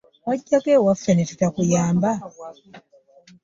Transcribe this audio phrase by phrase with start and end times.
[0.27, 2.11] Wajjako ewaffe ne tutakuyamba?